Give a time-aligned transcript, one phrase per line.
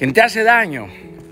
[0.00, 0.88] Quien te hace daño,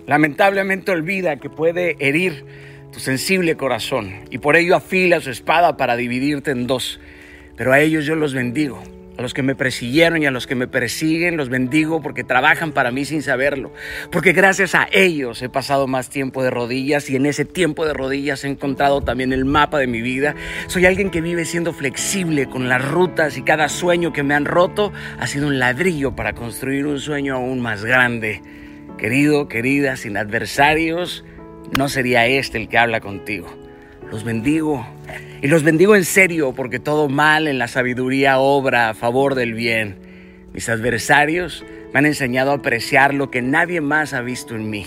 [0.07, 2.45] lamentablemente olvida que puede herir
[2.93, 7.01] tu sensible corazón y por ello afila su espada para dividirte en dos.
[7.57, 8.83] Pero a ellos yo los bendigo.
[9.19, 12.71] A los que me persiguieron y a los que me persiguen los bendigo porque trabajan
[12.71, 13.73] para mí sin saberlo.
[14.13, 17.95] Porque gracias a ellos he pasado más tiempo de rodillas y en ese tiempo de
[17.95, 20.37] rodillas he encontrado también el mapa de mi vida.
[20.69, 24.45] Soy alguien que vive siendo flexible con las rutas y cada sueño que me han
[24.45, 28.41] roto ha sido un ladrillo para construir un sueño aún más grande.
[28.99, 31.25] Querido, querida, sin adversarios,
[31.77, 33.68] no sería este el que habla contigo.
[34.11, 34.87] Los bendigo.
[35.43, 39.55] Y los bendigo en serio porque todo mal en la sabiduría obra a favor del
[39.55, 39.99] bien.
[40.53, 44.87] Mis adversarios me han enseñado a apreciar lo que nadie más ha visto en mí.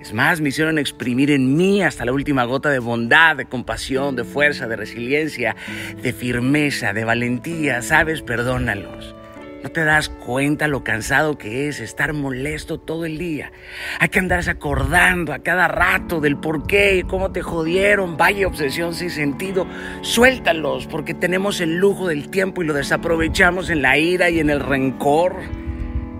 [0.00, 4.16] Es más, me hicieron exprimir en mí hasta la última gota de bondad, de compasión,
[4.16, 5.54] de fuerza, de resiliencia,
[6.02, 7.82] de firmeza, de valentía.
[7.82, 8.22] ¿Sabes?
[8.22, 9.14] Perdónalos.
[9.62, 13.52] No te das cuenta lo cansado que es estar molesto todo el día.
[14.00, 18.16] Hay que andarse acordando a cada rato del por qué y cómo te jodieron.
[18.16, 19.68] Vaya obsesión sin sentido.
[20.00, 24.50] Suéltalos porque tenemos el lujo del tiempo y lo desaprovechamos en la ira y en
[24.50, 25.36] el rencor.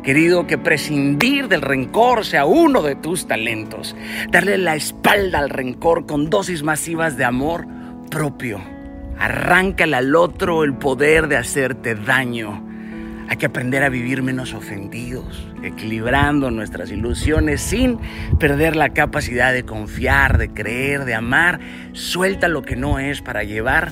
[0.04, 3.96] Querido, que prescindir del rencor sea uno de tus talentos.
[4.30, 7.66] Darle la espalda al rencor con dosis masivas de amor
[8.08, 8.60] propio.
[9.18, 12.71] Arráncale al otro el poder de hacerte daño.
[13.32, 17.98] Hay que aprender a vivir menos ofendidos, equilibrando nuestras ilusiones sin
[18.38, 21.58] perder la capacidad de confiar, de creer, de amar.
[21.94, 23.90] Suelta lo que no es para llevar.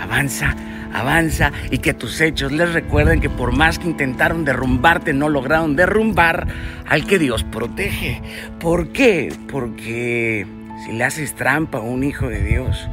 [0.00, 0.54] Avanza,
[0.94, 5.74] avanza y que tus hechos les recuerden que por más que intentaron derrumbarte, no lograron
[5.74, 6.46] derrumbar
[6.86, 8.22] al que Dios protege.
[8.60, 9.34] ¿Por qué?
[9.50, 10.46] Porque
[10.84, 12.88] si le haces trampa a un hijo de Dios,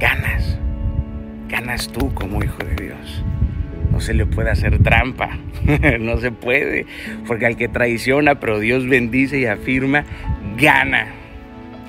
[0.00, 0.56] ganas.
[1.50, 3.22] Ganas tú como hijo de Dios
[4.02, 5.38] se le puede hacer trampa,
[6.00, 6.86] no se puede,
[7.26, 10.04] porque al que traiciona, pero Dios bendice y afirma,
[10.58, 11.06] gana.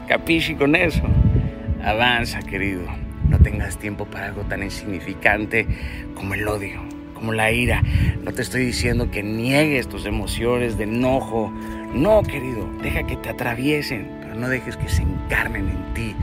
[0.08, 1.03] Capichi con eso.
[1.84, 2.84] Avanza, querido.
[3.30, 5.66] No tengas tiempo para algo tan insignificante
[6.13, 6.81] como el odio,
[7.13, 7.81] como la ira.
[8.23, 11.52] No te estoy diciendo que niegues tus emociones de enojo.
[11.94, 16.16] No, querido, deja que te atraviesen, pero no dejes que se encarnen en ti.